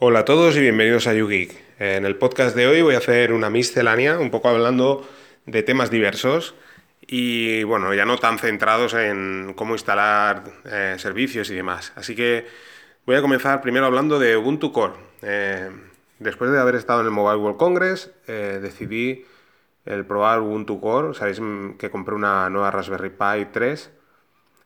[0.00, 1.80] Hola a todos y bienvenidos a YouGeek.
[1.80, 5.04] En el podcast de hoy voy a hacer una miscelánea, un poco hablando
[5.44, 6.54] de temas diversos
[7.00, 11.92] y bueno, ya no tan centrados en cómo instalar eh, servicios y demás.
[11.96, 12.46] Así que
[13.06, 14.94] voy a comenzar primero hablando de Ubuntu Core.
[15.22, 15.68] Eh,
[16.20, 19.24] después de haber estado en el Mobile World Congress, eh, decidí
[19.84, 21.14] el probar Ubuntu Core.
[21.14, 21.40] Sabéis
[21.76, 23.90] que compré una nueva Raspberry Pi 3.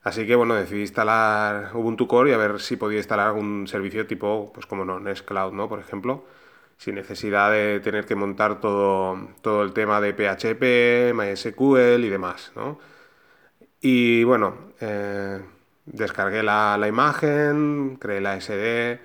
[0.02, 4.06] Así que bueno, decidí instalar Ubuntu Core y a ver si podía instalar algún servicio
[4.06, 5.68] tipo, pues como no, Nextcloud, ¿no?
[5.68, 6.24] Por ejemplo
[6.82, 12.52] sin necesidad de tener que montar todo, todo el tema de PHP, MySQL y demás,
[12.56, 12.78] ¿no?
[13.80, 15.40] Y bueno, eh,
[15.86, 19.00] descargué la, imagen, creé la SD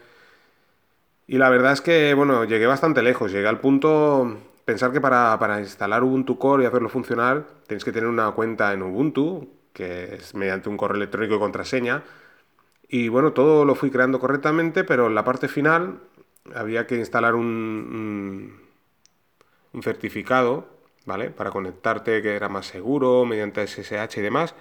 [1.27, 5.38] y la verdad es que, bueno, llegué bastante lejos, llegué al punto, pensar que para,
[5.39, 9.47] para instalar Ubuntu Core y hacerlo funcionar, tienes que tener una cuenta en Ubuntu,
[9.77, 12.04] que es mediante un correo electrónico y contraseña,
[12.90, 16.00] y bueno, todo lo fui creando correctamente, pero en la parte final
[16.55, 18.59] había que instalar un,
[19.73, 20.67] un, certificado,
[21.06, 21.30] ¿vale?
[21.30, 24.56] Para conectarte que era más seguro, mediante SSH y demás.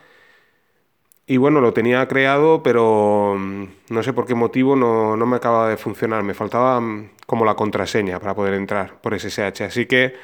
[1.26, 5.36] Y bueno, lo tenía creado, pero mm, no sé por qué motivo no, no, me
[5.36, 6.22] acaba de funcionar.
[6.22, 9.64] Me faltaba mm, como la contraseña para poder entrar por SSH.
[9.64, 10.14] Así que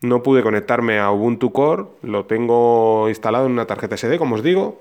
[0.00, 1.84] no pude conectarme a Ubuntu Core.
[2.02, 4.80] Lo tengo instalado en una tarjeta SD, como os digo.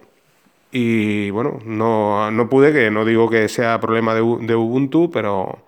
[0.71, 5.59] Y bueno, no, no pude, que no digo que sea problema de, de Ubuntu, pero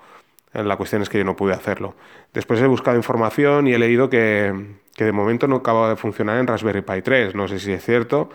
[0.53, 1.95] la cuestión es que yo no pude hacerlo.
[2.33, 4.53] Después he buscado información y he leído que,
[4.97, 7.35] de momento no acaba de funcionar en Raspberry Pi 3.
[7.35, 8.29] No sé si es cierto.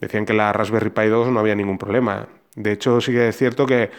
[0.00, 2.28] Decían que la Raspberry Pi 2 no había ningún problema.
[2.54, 3.90] De hecho, sí que es cierto que,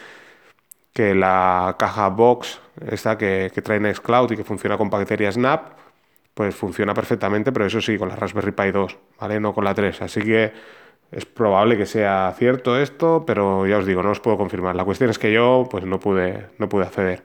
[0.93, 5.73] que la caja box, esta que, que trae Nextcloud y que funciona con paquetería Snap,
[6.35, 9.39] pues funciona perfectamente, pero eso sí, con la Raspberry Pi 2, ¿vale?
[9.39, 10.01] No con la 3.
[10.03, 10.51] Así que
[11.11, 14.75] es probable que sea cierto esto, pero ya os digo, no os puedo confirmar.
[14.75, 17.23] La cuestión es que yo pues no pude, no pude acceder.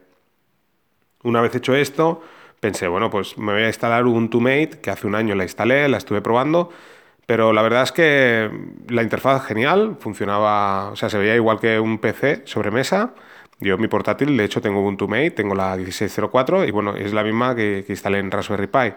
[1.25, 2.22] Una vez hecho esto,
[2.61, 5.88] pensé, bueno, pues me voy a instalar Ubuntu Mate, que hace un año la instalé,
[5.88, 6.70] la estuve probando,
[7.27, 8.49] pero la verdad es que
[8.88, 13.15] la interfaz genial, funcionaba, o sea, se veía igual que un PC sobre mesa.
[13.60, 17.22] Yo mi portátil, de hecho, tengo Ubuntu Mate, tengo la 1604 y bueno, es la
[17.22, 18.93] misma que, que instalé en Raspberry Pi.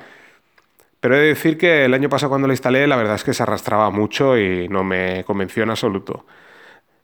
[1.00, 3.34] Pero he de decir que el año pasado cuando la instalé, la verdad es que
[3.34, 6.26] se arrastraba mucho y no me convenció en absoluto.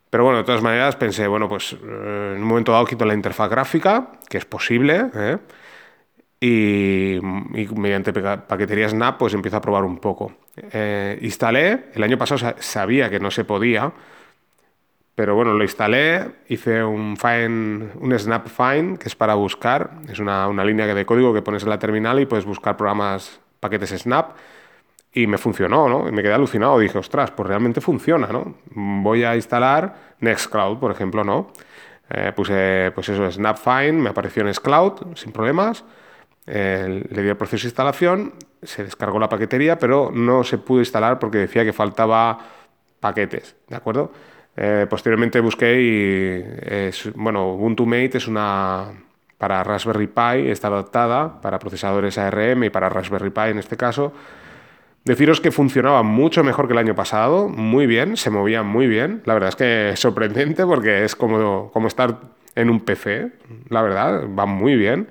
[0.10, 3.14] Pero bueno, de todas maneras pensé, bueno, pues eh, en un momento dado quito la
[3.14, 5.38] interfaz gráfica, que es posible, ¿eh?
[6.40, 7.20] y,
[7.76, 10.34] mediante paquetería Snap pues empiezo a probar un poco.
[10.56, 13.92] Eh, instalé, el año pasado sabía que no se podía,
[15.20, 20.20] pero bueno, lo instalé, hice un, find, un Snap Find, que es para buscar, es
[20.20, 23.90] una, una línea de código que pones en la terminal y puedes buscar programas, paquetes
[23.90, 24.38] Snap,
[25.12, 26.08] y me funcionó, ¿no?
[26.08, 26.80] Y me quedé alucinado.
[26.80, 28.56] Dije, ostras, pues realmente funciona, ¿no?
[28.72, 31.52] Voy a instalar Nextcloud, por ejemplo, ¿no?
[32.10, 35.84] Eh, puse, pues eso, Snapfind, me apareció Nextcloud, sin problemas.
[36.46, 41.20] le di el proceso de instalación, se descargó la paquetería, pero no se pudo instalar
[41.20, 42.40] porque decía que faltaba
[43.02, 44.14] paquetes, ¿de acuerdo?
[44.62, 48.88] Eh, posteriormente busqué y, bueno, Ubuntu Mate es una
[49.38, 54.12] para Raspberry Pi, está adaptada para procesadores ARM y para Raspberry Pi en este caso,
[55.06, 59.22] Deciros que funcionaba mucho mejor que el año pasado, muy bien, se movía muy bien.
[59.26, 62.20] La verdad es que es sorprendente porque es como, como estar
[62.56, 63.32] en un PC,
[63.70, 65.08] la verdad, va muy bien.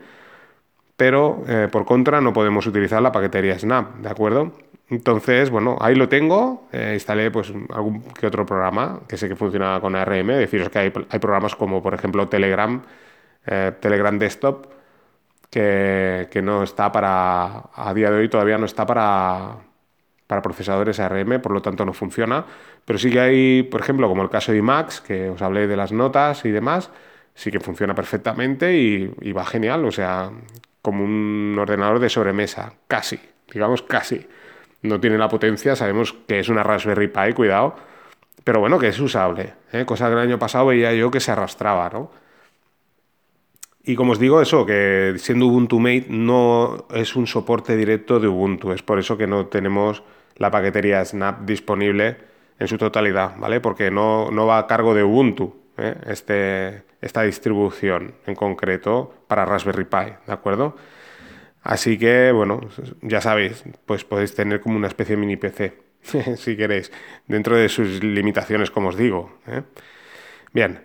[0.97, 4.53] Pero eh, por contra no podemos utilizar la paquetería Snap, ¿de acuerdo?
[4.91, 6.69] Entonces, bueno, ahí lo tengo.
[6.73, 10.29] Eh, instalé pues algún que otro programa que sé que funciona con ARM.
[10.29, 12.83] Deciros que hay, hay programas como por ejemplo Telegram,
[13.47, 14.67] eh, Telegram Desktop,
[15.51, 19.57] que, que no está para, a día de hoy todavía no está para,
[20.29, 22.45] para procesadores ARM, por lo tanto no funciona.
[22.85, 25.77] Pero sí que hay, por ejemplo, como el caso de IMAX, que os hablé de
[25.77, 26.91] las notas y demás,
[27.35, 30.31] sí que funciona perfectamente y, va genial, o sea,
[30.83, 33.21] como un ordenador de sobremesa, casi,
[33.53, 34.27] digamos casi.
[34.83, 37.75] No tiene la potencia, sabemos que es una Raspberry Pi, cuidado,
[38.45, 39.85] pero bueno, que es usable, ¿eh?
[39.85, 42.11] cosa que el año pasado veía yo que se arrastraba, ¿no?
[43.83, 48.29] Y como os digo, eso, que siendo Ubuntu Mate no es un soporte directo de
[48.29, 50.03] Ubuntu, es por eso que no tenemos
[50.37, 52.19] la paquetería Snap disponible
[52.59, 53.61] en su totalidad, ¿vale?
[53.61, 55.95] Porque no, no va a cargo de Ubuntu ¿eh?
[56.07, 60.77] este, esta distribución en concreto para Raspberry Pi, ¿de acuerdo?
[61.63, 62.61] Así que, bueno,
[63.03, 65.77] ya sabéis, pues podéis tener como una especie de mini PC,
[66.37, 66.93] si queréis,
[67.27, 69.39] dentro de sus limitaciones, como os digo.
[69.47, 69.63] ¿eh?
[70.53, 70.81] Bien,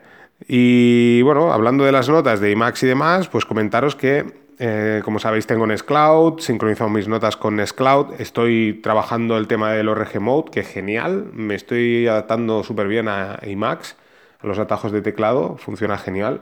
[0.47, 5.19] y bueno, hablando de las notas de IMAX y demás, pues comentaros que eh, como
[5.19, 8.19] sabéis, tengo Nextcloud, sincronizado mis notas con Nextcloud.
[8.19, 11.25] Estoy trabajando el tema del ORG Mode, que es genial.
[11.33, 13.95] Me estoy adaptando súper bien a Emacs,
[14.39, 16.41] a los atajos de teclado, funciona genial.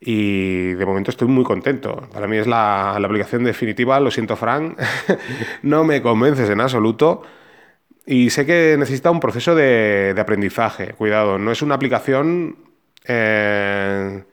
[0.00, 2.08] Y de momento estoy muy contento.
[2.12, 4.78] Para mí es la, aplicación definitiva, lo siento Frank,
[5.62, 7.22] no me convences en absoluto.
[8.06, 12.56] Y sé que necesita un proceso de, aprendizaje, cuidado, no es una aplicación
[13.04, 14.24] eh,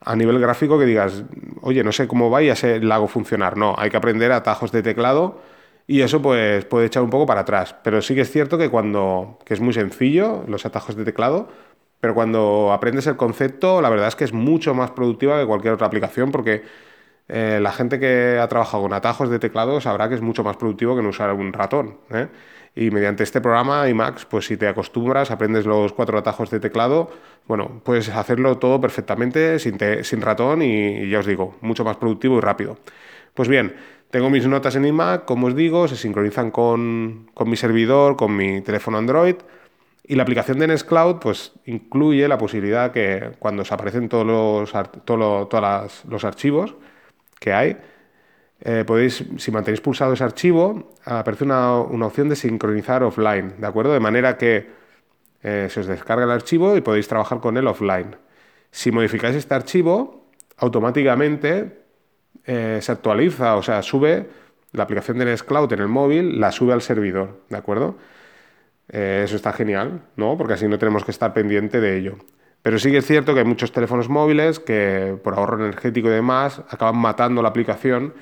[0.00, 1.24] a nivel gráfico que digas,
[1.62, 4.32] oye, no sé cómo va y ya sé, la hago funcionar, no, hay que aprender
[4.32, 5.40] atajos de teclado
[5.86, 8.68] y eso pues puede echar un poco para atrás, pero sí que es cierto que
[8.68, 11.48] cuando, que es muy sencillo los atajos de teclado,
[12.02, 15.74] pero cuando aprendes el concepto, la verdad es que es mucho más productiva que cualquier
[15.74, 16.64] otra aplicación porque
[17.28, 20.56] eh, la gente que ha trabajado con atajos de teclado sabrá que es mucho más
[20.56, 21.98] productivo que no usar un ratón.
[22.10, 22.26] ¿eh?
[22.74, 27.08] Y mediante este programa IMAX, pues si te acostumbras, aprendes los cuatro atajos de teclado,
[27.46, 32.38] bueno, puedes hacerlo todo perfectamente sin, sin ratón y, ya os digo, mucho más productivo
[32.38, 32.78] y rápido.
[33.32, 33.76] Pues bien,
[34.10, 38.36] tengo mis notas en iMac, como os digo, se sincronizan con, con mi servidor, con
[38.36, 39.36] mi teléfono Android.
[40.04, 44.72] Y la aplicación de Nextcloud pues, incluye la posibilidad que cuando se aparecen todos los,
[45.04, 46.74] todos los archivos
[47.38, 47.76] que hay,
[48.64, 53.92] eh, podéis, si mantenéis pulsado ese archivo, aparece una, opción de sincronizar offline, ¿de acuerdo?
[53.92, 54.70] De manera que
[55.42, 58.16] eh, se os descarga el archivo y podéis trabajar con él offline.
[58.70, 60.28] Si modificáis este archivo,
[60.58, 61.82] automáticamente
[62.44, 64.28] eh, se actualiza, o sea, sube
[64.72, 67.96] la aplicación de Nextcloud en el móvil, la sube al servidor, ¿de acuerdo?
[68.92, 70.36] Eh, eso está genial, ¿no?
[70.36, 72.18] Porque así no tenemos que estar pendiente de ello.
[72.62, 76.12] Pero sí que es cierto que hay muchos teléfonos móviles que por ahorro energético y
[76.12, 78.14] demás acaban matando la aplicación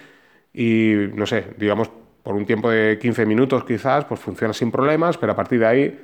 [0.55, 1.91] y, no sé, digamos,
[2.23, 5.67] por un tiempo de 15 minutos quizás, pues funciona sin problemas, pero a partir de
[5.67, 6.01] ahí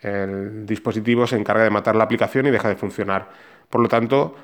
[0.00, 3.28] el dispositivo se encarga de matar la aplicación y deja de funcionar.
[3.68, 4.36] Por lo tanto,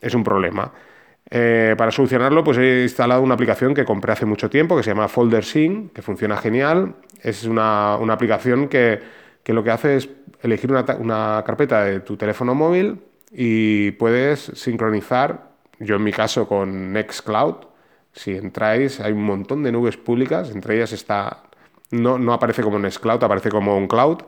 [0.00, 0.72] es un problema.
[1.30, 4.90] Eh, para solucionarlo, pues he instalado una aplicación que compré hace mucho tiempo que se
[4.90, 6.94] llama Folder Sync, que funciona genial.
[7.22, 9.00] Es una, aplicación que,
[9.46, 10.08] lo que hace es
[10.42, 16.92] elegir una, carpeta de tu teléfono móvil y puedes sincronizar, yo en mi caso con
[16.92, 17.56] Nextcloud,
[18.12, 21.42] si entráis hay un montón de nubes públicas, entre ellas está,
[21.90, 24.22] no, no aparece como Nextcloud, aparece como un cloud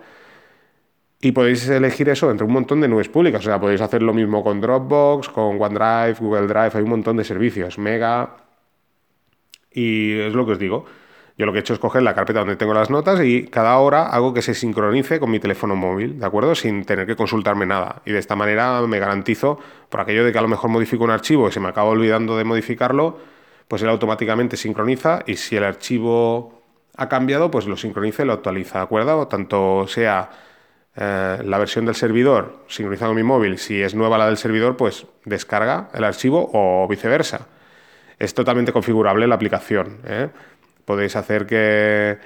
[1.20, 3.40] y podéis elegir eso entre un montón de nubes públicas.
[3.40, 7.16] O sea, podéis hacer lo mismo con Dropbox, con OneDrive, Google Drive, hay un montón
[7.18, 8.36] de servicios, Mega.
[9.72, 10.86] Y es lo que os digo.
[11.36, 13.78] Yo lo que he hecho es coger la carpeta donde tengo las notas y cada
[13.78, 16.54] hora hago que se sincronice con mi teléfono móvil, ¿de acuerdo?
[16.54, 18.02] Sin tener que consultarme nada.
[18.04, 19.58] Y de esta manera me garantizo,
[19.88, 22.36] por aquello de que a lo mejor modifico un archivo y se me acaba olvidando
[22.36, 23.18] de modificarlo,
[23.68, 26.62] pues él automáticamente sincroniza y si el archivo
[26.96, 29.26] ha cambiado, pues lo sincroniza y lo actualiza, ¿de acuerdo?
[29.26, 30.28] Tanto sea
[31.02, 35.06] eh, la versión del servidor sincronizado mi móvil, si es nueva la del servidor, pues
[35.24, 37.46] descarga el archivo o viceversa.
[38.18, 40.00] Es totalmente configurable la aplicación.
[40.04, 40.28] ¿eh?
[40.84, 42.18] Podéis hacer que,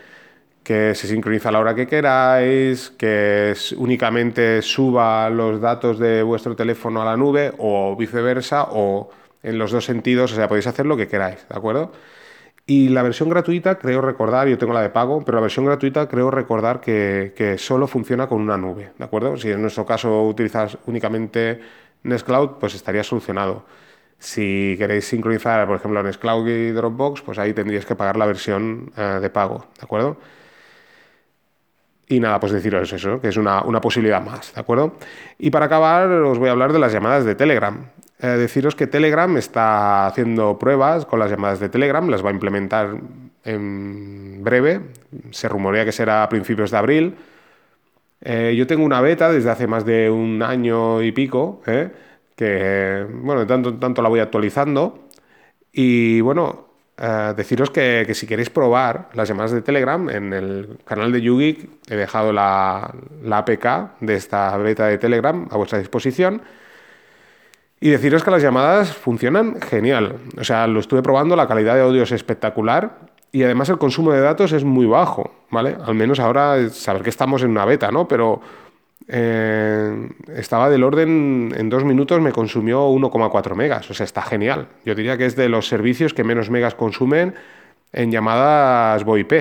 [0.64, 6.56] que se sincroniza a la hora que queráis, que únicamente suba los datos de vuestro
[6.56, 9.08] teléfono a la nube o viceversa, o
[9.44, 11.92] en los dos sentidos, o sea, podéis hacer lo que queráis, ¿de acuerdo?
[12.66, 16.08] Y la versión gratuita, creo recordar, yo tengo la de pago, pero la versión gratuita
[16.08, 19.36] creo recordar que, solo funciona con una nube, ¿de acuerdo?
[19.36, 21.60] Si en nuestro caso utilizas únicamente
[22.04, 23.66] Nextcloud, pues estaría solucionado.
[24.18, 28.92] Si queréis sincronizar, por ejemplo, Nextcloud y Dropbox, pues ahí tendríais que pagar la versión
[28.96, 30.16] eh, de pago, ¿de acuerdo?
[32.08, 34.96] Y nada, pues deciros eso, que es una, una, posibilidad más, ¿de acuerdo?
[35.38, 37.90] Y para acabar, os voy a hablar de las llamadas de Telegram.
[38.24, 42.32] Eh, deciros que Telegram está haciendo pruebas con las llamadas de Telegram, las va a
[42.32, 42.96] implementar
[43.44, 44.80] en breve,
[45.30, 47.16] se rumorea que será a principios de abril.
[48.22, 51.90] Eh, yo tengo una beta desde hace más de un año y pico, eh,
[52.34, 55.10] que, bueno, tanto, tanto la voy actualizando.
[55.70, 56.68] Y bueno,
[57.36, 61.96] deciros que, si queréis probar las llamadas de Telegram, en el canal de YouGeek he
[61.96, 66.40] dejado la, la APK de esta beta de Telegram a vuestra disposición.
[67.84, 70.16] Y deciros que las llamadas funcionan genial.
[70.38, 72.96] O sea, lo estuve probando, la calidad de audio es espectacular
[73.30, 75.76] y además el consumo de datos es muy bajo, ¿vale?
[75.84, 78.08] Al menos ahora, saber que estamos en una beta, ¿no?
[78.08, 78.40] Pero
[79.06, 84.68] eh, estaba del orden, en dos minutos me consumió 1,4 megas, o sea, está genial.
[84.86, 87.34] Yo diría que es de los servicios que menos megas consumen
[87.92, 89.32] en llamadas VoIP.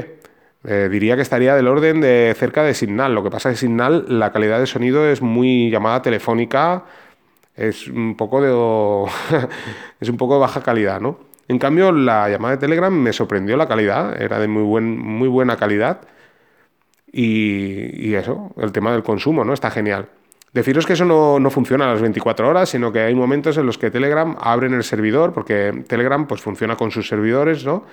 [0.65, 3.15] Eh, diría que estaría del orden de cerca de Signal.
[3.15, 6.83] Lo que pasa es que Signal, la calidad de sonido es muy llamada telefónica
[7.55, 8.47] es un poco de
[9.99, 11.19] es un poco de baja calidad, ¿no?
[11.47, 15.27] En cambio, la llamada de Telegram me sorprendió la calidad, era de muy, buen, muy
[15.27, 16.01] buena calidad.
[17.11, 19.53] Y, eso, el tema del consumo, ¿no?
[19.53, 20.09] Está genial.
[20.53, 23.65] Deciros que eso no, no, funciona a las 24 horas, sino que hay momentos en
[23.65, 27.85] los que Telegram abren el servidor, porque Telegram pues funciona con sus servidores, ¿no?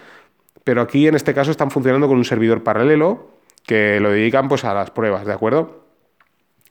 [0.64, 3.30] Pero aquí en este caso están funcionando con un servidor paralelo
[3.66, 5.79] que lo dedican pues a las pruebas, ¿de acuerdo?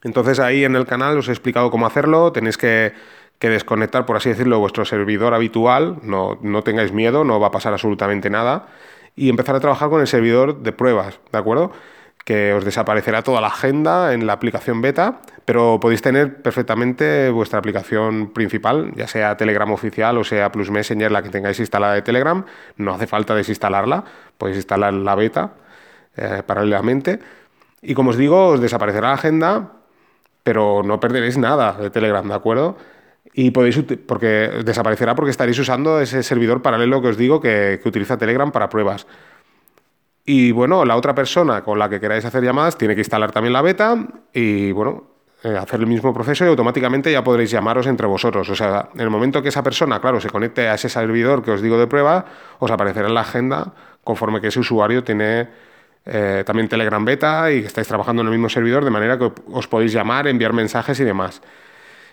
[0.02, 2.92] Entonces ahí en el canal os he explicado cómo hacerlo, tenéis que,
[3.38, 7.50] que desconectar, por así decirlo, vuestro servidor habitual, no, no tengáis miedo, no va a
[7.50, 8.68] pasar absolutamente nada,
[9.16, 11.72] y empezar a trabajar con el servidor de pruebas, ¿de acuerdo?
[12.24, 17.58] que os desaparecerá toda la agenda en la aplicación beta, pero podéis tener perfectamente vuestra
[17.58, 22.02] aplicación principal, ya sea Telegram oficial o sea Plus Messenger, la que tengáis instalada de
[22.02, 22.44] Telegram.
[22.76, 24.04] No hace falta desinstalarla,
[24.38, 25.54] podéis instalar la beta
[26.16, 27.18] eh, paralelamente.
[27.82, 29.72] Y como os digo, os desaparecerá la agenda,
[30.42, 32.76] pero no perderéis nada de Telegram, ¿de acuerdo?
[33.32, 37.88] Y podéis, porque desaparecerá porque estaréis usando ese servidor paralelo que os digo que, que
[37.88, 39.06] utiliza Telegram para pruebas.
[40.24, 43.52] Y bueno, la otra persona con la que queráis hacer llamadas tiene que instalar también
[43.52, 43.96] la beta
[44.32, 45.04] y bueno,
[45.42, 48.50] eh, hacer el mismo proceso y automáticamente ya podréis llamaros entre vosotros.
[48.50, 51.50] O sea, en el momento que esa persona, claro, se conecte a ese servidor que
[51.50, 52.26] os digo de prueba,
[52.58, 53.72] os aparecerá en la agenda
[54.04, 55.48] conforme que ese usuario tiene
[56.06, 59.30] eh, también Telegram beta y que estáis trabajando en el mismo servidor, de manera que
[59.52, 61.42] os podéis llamar, enviar mensajes y demás.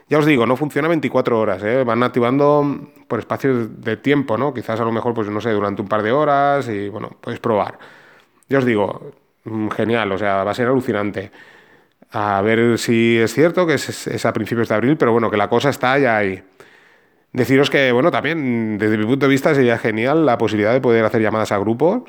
[0.09, 1.83] Ya os digo, no funciona 24 horas, ¿eh?
[1.83, 4.53] van activando por espacios de tiempo, ¿no?
[4.53, 7.41] Quizás a lo mejor, pues no sé, durante un par de horas y bueno, podéis
[7.41, 7.77] probar.
[8.47, 9.11] Ya os digo,
[9.43, 11.31] mm, genial, o sea, va a ser alucinante.
[12.11, 15.49] A ver si es cierto que es, a principios de abril, pero bueno, que la
[15.49, 16.41] cosa está ya ahí.
[17.33, 21.03] Deciros que, bueno, también desde mi punto de vista sería genial la posibilidad de poder
[21.05, 22.03] hacer llamadas a grupos.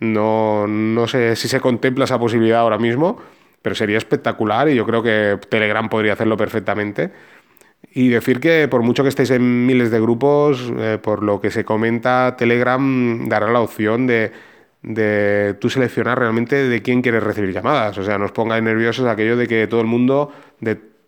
[0.00, 3.20] No, no sé si se contempla esa posibilidad ahora mismo,
[3.62, 7.10] pero sería espectacular y yo creo que Telegram podría hacerlo perfectamente.
[7.92, 11.50] Y decir que por mucho que estéis en miles de grupos, eh, por lo que
[11.50, 14.32] se comenta, Telegram dará la opción de
[14.82, 17.98] de tú seleccionar realmente de quién quieres recibir llamadas.
[17.98, 20.32] O sea, no os pongáis nerviosos aquello de que todo el mundo,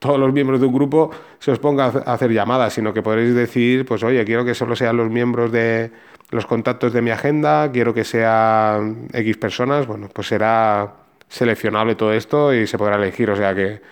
[0.00, 3.35] todos los miembros de un grupo, se os ponga a hacer llamadas, sino que podréis
[3.35, 5.92] decir, pues oye, quiero que solo sean los miembros de
[6.30, 10.95] los contactos de mi agenda, quiero que sean X personas, bueno, pues será
[11.28, 13.83] seleccionable todo esto y se podrá elegir, o sea que,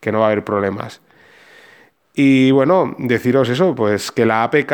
[0.00, 1.02] que no va a haber problemas.
[2.14, 4.72] Y bueno, deciros eso, pues que la APK,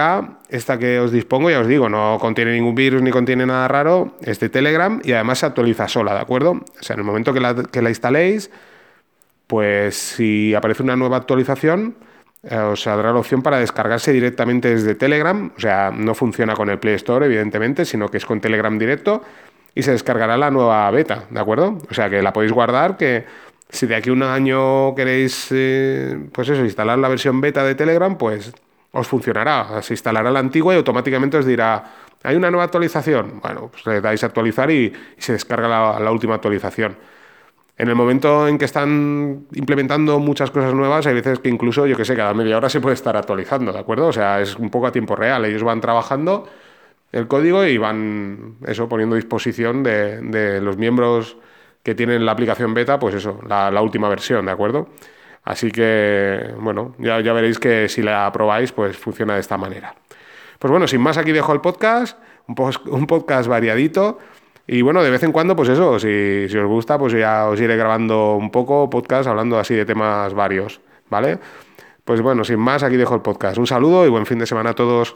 [0.49, 4.15] esta que os dispongo, ya os digo, no contiene ningún virus ni contiene nada raro,
[4.21, 6.53] es de Telegram y además se actualiza sola, ¿de acuerdo?
[6.53, 8.51] O sea, en el momento que la, que la instaléis,
[9.52, 11.94] pues si aparece una nueva actualización,
[12.42, 16.71] eh, os saldrá la opción para descargarse directamente desde Telegram, o sea, no funciona con
[16.71, 19.23] el Play Store, evidentemente, sino que es con Telegram directo
[19.75, 21.76] y se descargará la nueva beta, ¿de acuerdo?
[21.90, 23.26] O sea, que la podéis guardar, que
[23.68, 27.75] si de aquí a un año queréis, eh, pues eso, instalar la versión beta de
[27.75, 28.54] Telegram, pues
[28.92, 29.82] os funcionará.
[29.82, 31.92] Se instalará la antigua y automáticamente os dirá,
[32.23, 33.38] hay una nueva actualización.
[33.42, 35.68] Bueno, pues le dais a actualizar y, se descarga
[36.00, 36.97] la, última actualización.
[37.76, 41.97] En el momento en que están implementando muchas cosas nuevas, hay veces que incluso, yo
[41.97, 44.09] que sé, cada media hora se puede estar actualizando, ¿de acuerdo?
[44.09, 45.45] O sea, es un poco a tiempo real.
[45.47, 46.47] Ellos van trabajando
[47.12, 51.37] el código y van, eso, poniendo a disposición de, los miembros
[51.83, 54.88] que tienen la aplicación beta, pues eso, la, última versión, ¿de acuerdo?
[55.45, 59.95] Así que, bueno, ya, ya veréis que si la probáis, pues funciona de esta manera.
[60.59, 62.55] Pues bueno, sin más, aquí dejo el podcast, un,
[62.87, 64.19] un podcast variadito.
[64.73, 67.76] Y bueno, de vez en cuando, pues eso, si, os gusta, pues ya os iré
[67.76, 71.38] grabando un poco podcast hablando así de temas varios, ¿vale?
[72.07, 73.59] Pues bueno, sin más, aquí dejo el podcast.
[73.59, 75.14] Un saludo y buen fin de semana a todos.